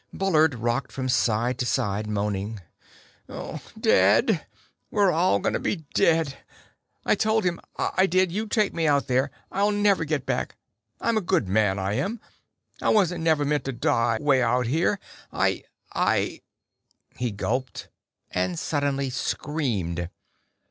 Bullard 0.11 0.55
rocked 0.55 0.91
from 0.91 1.07
side 1.07 1.59
to 1.59 1.65
side, 1.67 2.07
moaning. 2.07 2.59
"Dead. 3.79 4.47
We're 4.89 5.11
all 5.11 5.37
gonna 5.37 5.59
be 5.59 5.85
dead. 5.93 6.39
I 7.05 7.13
told 7.13 7.43
him, 7.43 7.59
I 7.77 8.07
did, 8.07 8.31
you 8.31 8.47
take 8.47 8.73
me 8.73 8.87
out 8.87 9.05
there, 9.05 9.29
I'll 9.51 9.69
never 9.69 10.03
get 10.03 10.25
back. 10.25 10.55
I'm 10.99 11.17
a 11.17 11.21
good 11.21 11.47
man, 11.47 11.77
I 11.77 11.93
am. 11.93 12.19
I 12.81 12.89
wasn't 12.89 13.23
never 13.23 13.45
meant 13.45 13.65
to 13.65 13.73
die 13.73 14.17
way 14.19 14.41
out 14.41 14.65
here. 14.65 14.99
I 15.31 15.65
I" 15.93 16.41
He 17.19 17.29
gulped 17.29 17.89
and 18.31 18.57
suddenly 18.57 19.11
screamed. 19.11 20.09